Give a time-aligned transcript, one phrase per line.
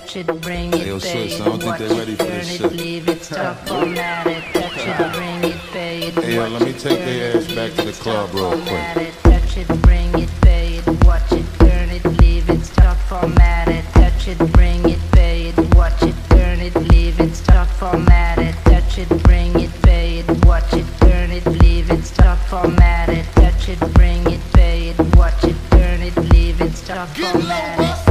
[0.00, 2.24] touch it, bring it, Hey, yo, pay sis, it, I don't think they're ready for
[2.24, 2.72] turn this it, shit.
[2.72, 6.62] leave it, stop, format it, touch it, bring it, pay it, Hey, yo, watch let
[6.62, 8.50] me it, take turn their it, ass back leave to the it, club stop, real
[8.66, 8.96] quick.
[8.96, 13.68] it, touch it, bring it, pay it, watch it, turn it, leave it, stop, format
[13.68, 18.38] it, touch it, bring it, pay it, watch it, turn it, leave it, stop, format
[18.38, 23.08] it, touch it, bring it, pay it, watch it, turn it, leave it, stop, format
[23.08, 28.06] it, touch it, bring it, pay it, watch it, turn it, leave it, stop, format
[28.08, 28.09] it.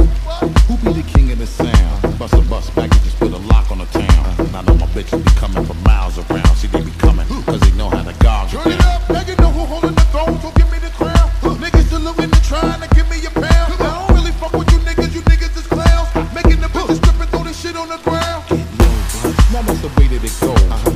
[0.80, 2.18] Who be the king of the sound?
[2.18, 4.50] Bust a bus packages, put a lock on the town.
[4.50, 6.56] Now know my bitches be coming from miles around.
[6.56, 9.20] See, they be coming, cause they know how to gouge Turn it it up, now
[9.20, 11.28] you know who holding the throne, so give me the crown.
[11.60, 13.74] Niggas and trying to give me a pound.
[13.76, 16.08] I don't really fuck with you niggas, you niggas is clowns.
[16.34, 18.44] Making the bitches strip and throw this shit on the ground.
[19.52, 20.89] Now that's the way that it goes.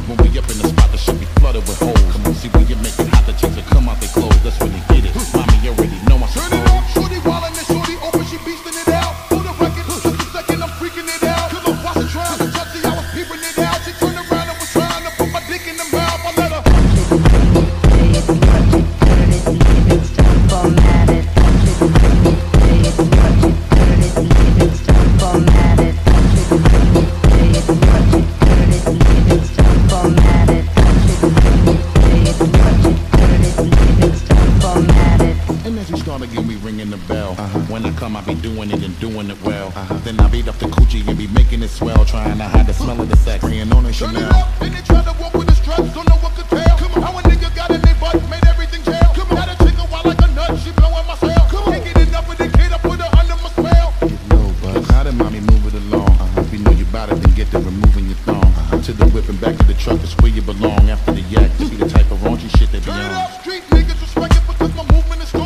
[38.05, 39.69] Come, I be doing it and doing it well.
[39.69, 39.95] Uh-huh.
[40.05, 42.05] Then I beat up the coochie and be making it swell.
[42.05, 43.43] Trying to hide the smell of the sex.
[43.43, 44.35] Spraying on Turn it Chanel.
[44.35, 46.77] up, then they try to walk with the struts, don't know what to tell.
[46.77, 49.09] Come on, how a nigga got in their butt, made everything jail.
[49.16, 51.45] Come on, got a chick a wild like a nut, she blowing my cell.
[51.49, 53.88] Come on, can't get enough of the kid, I put her under my spell.
[54.05, 54.85] Get low, bud.
[54.93, 56.13] How did mommy move it along?
[56.13, 56.45] Uh-huh.
[56.45, 58.45] If you know you bout it, then get to removing your thong.
[58.45, 58.85] Uh-huh.
[58.85, 60.93] To the whip and back to the truck is where you belong.
[60.93, 63.41] After the yak, to be the type of raunchy shit they be Turn it up,
[63.41, 65.44] street niggas respect it because my movement is strong.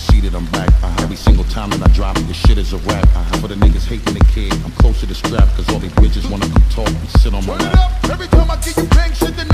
[0.00, 0.68] Seated, I'm back.
[0.82, 1.04] Uh-huh.
[1.04, 3.04] Every single time that I drop this shit is a rap.
[3.04, 3.36] Uh-huh.
[3.40, 5.48] For the niggas hating the kid, I'm closer to strap.
[5.56, 8.04] Cause all these bitches wanna come talk and sit on my lap.
[8.10, 9.49] every time I get you bang shit, they